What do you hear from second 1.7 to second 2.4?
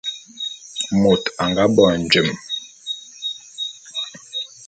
bo njem.